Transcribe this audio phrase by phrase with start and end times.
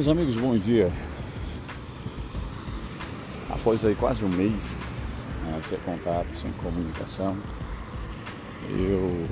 [0.00, 0.90] Meus amigos, bom dia.
[3.50, 4.74] Após aí quase um mês
[5.44, 7.36] né, sem contato, sem comunicação,
[8.70, 9.26] eu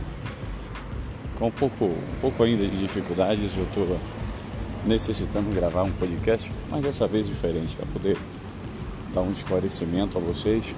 [1.38, 3.98] com um pouco, um pouco ainda de dificuldades, eu estou
[4.84, 8.18] necessitando gravar um podcast, mas dessa vez diferente, para poder
[9.14, 10.74] dar um esclarecimento a vocês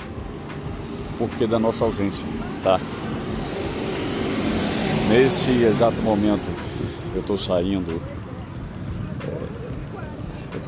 [1.19, 2.25] porque da nossa ausência,
[2.63, 2.79] tá?
[5.09, 6.47] Nesse exato momento
[7.13, 8.20] eu estou saindo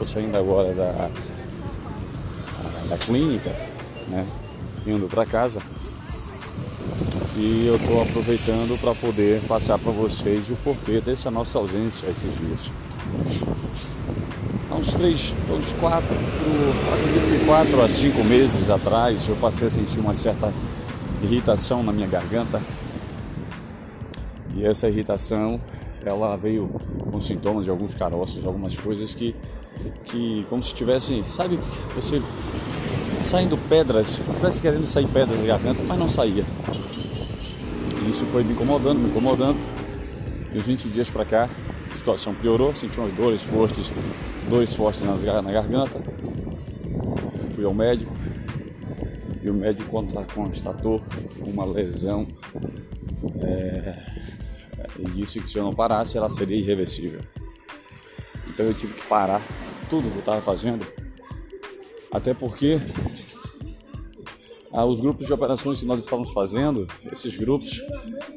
[0.03, 1.09] Estou saindo agora da,
[2.89, 3.51] da clínica,
[4.09, 4.27] né?
[4.89, 5.63] Indo para casa.
[7.37, 12.37] E eu estou aproveitando para poder passar para vocês o porquê dessa nossa ausência esses
[12.37, 12.61] dias.
[14.73, 16.17] Há uns três, uns quatro,
[16.93, 20.53] acredito que quatro a cinco meses atrás eu passei a sentir uma certa
[21.23, 22.61] irritação na minha garganta.
[24.57, 25.61] E essa irritação
[26.05, 26.69] ela veio
[27.11, 29.35] com sintomas de alguns caroços, algumas coisas que,
[30.05, 31.59] que como se tivesse, sabe,
[31.95, 32.21] você
[33.21, 36.45] saindo pedras, estivesse querendo sair pedras da garganta, mas não saía.
[38.05, 39.59] E isso foi me incomodando, me incomodando.
[40.53, 41.49] E os 20 dias para cá,
[41.87, 43.91] a situação piorou, senti umas dores fortes,
[44.51, 46.01] dores fortes nas, na garganta.
[47.55, 48.13] Fui ao médico
[49.43, 49.91] e o médico
[50.35, 51.01] constatou
[51.41, 52.27] uma lesão
[53.41, 53.95] é,
[55.03, 57.21] e disse que se eu não parasse ela seria irreversível.
[58.49, 59.43] Então eu tive que parar
[59.91, 60.87] tudo que eu estava fazendo,
[62.11, 62.81] até porque
[64.73, 67.83] ah, os grupos de operações que nós estávamos fazendo, esses grupos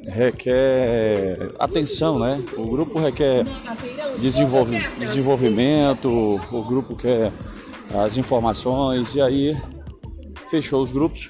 [0.03, 2.43] requer atenção, né?
[2.57, 3.45] O grupo requer
[4.19, 7.31] desenvolve, desenvolvimento, o grupo quer
[7.93, 9.57] as informações e aí
[10.49, 11.29] fechou os grupos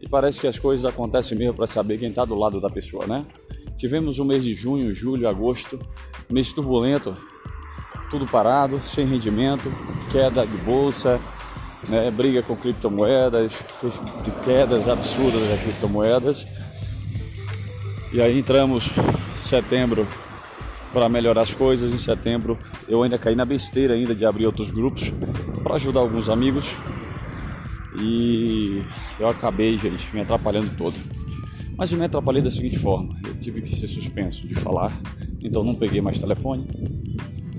[0.00, 3.06] e parece que as coisas acontecem mesmo para saber quem está do lado da pessoa,
[3.06, 3.26] né?
[3.76, 5.78] Tivemos um mês de junho, julho, agosto,
[6.30, 7.16] mês turbulento,
[8.10, 9.72] tudo parado, sem rendimento,
[10.10, 11.20] queda de bolsa,
[11.88, 13.58] né, briga com criptomoedas,
[14.24, 16.46] de quedas absurdas das criptomoedas.
[18.12, 20.06] E aí entramos em setembro
[20.92, 21.92] para melhorar as coisas.
[21.92, 22.56] Em setembro
[22.88, 25.12] eu ainda caí na besteira ainda de abrir outros grupos
[25.62, 26.70] para ajudar alguns amigos.
[28.00, 28.82] E
[29.18, 30.94] eu acabei, gente, me atrapalhando todo.
[31.76, 34.98] Mas eu me atrapalhei da seguinte forma: eu tive que ser suspenso de falar,
[35.40, 36.66] então não peguei mais telefone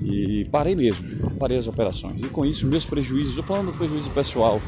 [0.04, 2.22] e parei mesmo, parei as operações.
[2.22, 4.60] E com isso, meus prejuízos, estou falando do prejuízo pessoal,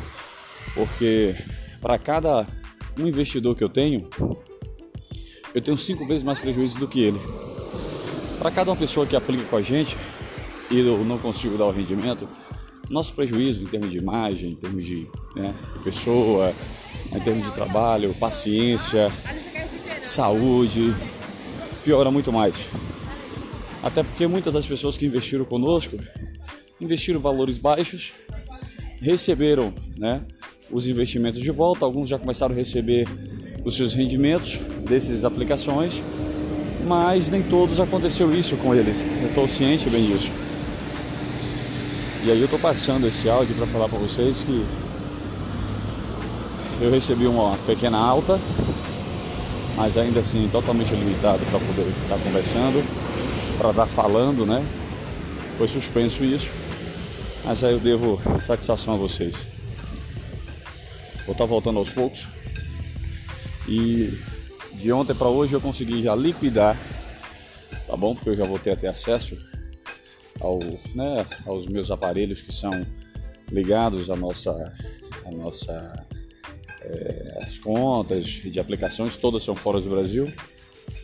[0.75, 1.35] porque
[1.81, 2.45] para cada
[2.97, 4.07] um investidor que eu tenho,
[5.55, 7.19] eu tenho cinco vezes mais prejuízo do que ele.
[8.37, 9.97] Para cada uma pessoa que aplica com a gente
[10.69, 12.27] e eu não consigo dar o rendimento,
[12.89, 15.53] nosso prejuízo em termos de imagem, em termos de, né,
[15.83, 16.53] pessoa,
[17.15, 19.11] em termos de trabalho, paciência,
[20.07, 20.93] saúde,
[21.83, 22.65] piora muito mais.
[23.83, 25.97] Até porque muitas das pessoas que investiram conosco
[26.79, 28.13] investiram valores baixos,
[29.01, 30.21] receberam né,
[30.71, 33.07] os investimentos de volta, alguns já começaram a receber
[33.63, 34.57] os seus rendimentos
[34.87, 36.01] dessas aplicações,
[36.85, 39.03] mas nem todos aconteceu isso com eles.
[39.21, 40.31] Eu estou ciente bem disso.
[42.25, 44.65] E aí eu estou passando esse áudio para falar para vocês que
[46.81, 48.39] eu recebi uma pequena alta,
[49.77, 52.83] mas ainda assim totalmente limitado para poder estar conversando,
[53.59, 54.65] para estar falando, né?
[55.59, 56.49] Foi suspenso isso,
[57.45, 59.35] mas aí eu devo satisfação a vocês.
[61.27, 62.25] Vou estar voltando aos poucos
[63.67, 64.17] e
[64.73, 66.75] de ontem para hoje eu consegui já liquidar,
[67.85, 68.15] tá bom?
[68.15, 69.37] Porque eu já vou ter até acesso
[70.41, 70.57] ao,
[70.95, 72.71] né, aos meus aparelhos que são
[73.51, 74.73] ligados à nossa,
[75.23, 76.05] à nossa
[76.81, 80.31] é, as contas de aplicações todas são fora do Brasil.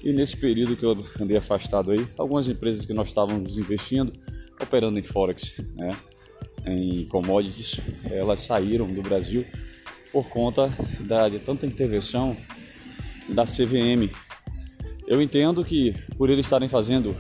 [0.04, 4.14] E nesse período que eu andei afastado aí, algumas empresas que nós estávamos investindo,
[4.62, 5.96] operando em Forex, né,
[6.66, 7.80] em commodities,
[8.10, 9.46] elas saíram do Brasil
[10.12, 12.36] por conta da, de tanta intervenção
[13.30, 14.10] da CVM.
[15.08, 17.16] Eu entendo que por eles estarem fazendo,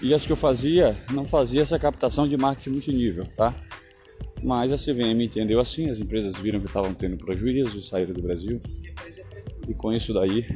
[0.00, 3.54] e as que eu fazia, não fazia essa captação de marketing multinível, tá?
[4.44, 8.60] Mas a CVM entendeu assim, as empresas viram que estavam tendo prejuízo, saíram do Brasil.
[9.66, 10.46] E com isso daí,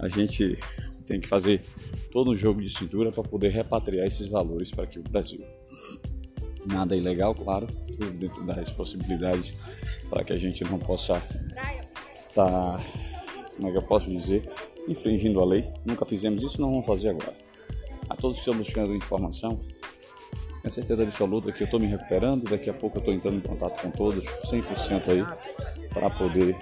[0.00, 0.58] a gente
[1.06, 1.60] tem que fazer
[2.10, 5.42] todo um jogo de cintura para poder repatriar esses valores para aqui o Brasil.
[6.64, 9.52] Nada ilegal, claro, tudo dentro das possibilidades
[10.08, 11.22] para que a gente não possa
[12.28, 12.84] estar, tá,
[13.56, 14.48] como é que eu posso dizer,
[14.88, 15.68] infringindo a lei.
[15.84, 17.34] Nunca fizemos isso, não vamos fazer agora.
[18.08, 19.60] A todos que estão buscando informação,
[20.66, 22.44] tenho certeza absoluta que eu estou me recuperando.
[22.50, 25.24] Daqui a pouco eu estou entrando em contato com todos, 100% aí,
[25.90, 26.56] para poder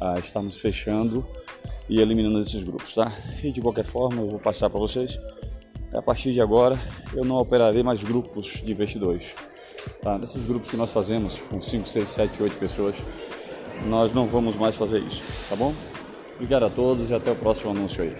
[0.00, 1.26] ah, estarmos fechando
[1.88, 3.12] e eliminando esses grupos, tá?
[3.42, 5.18] E de qualquer forma, eu vou passar para vocês
[5.92, 6.78] a partir de agora
[7.12, 9.34] eu não operarei mais grupos de investidores.
[10.00, 10.16] Tá?
[10.16, 12.94] Nesses grupos que nós fazemos com 5, 6, 7, 8 pessoas,
[13.88, 15.74] nós não vamos mais fazer isso, tá bom?
[16.34, 18.14] Obrigado a todos e até o próximo anúncio aí.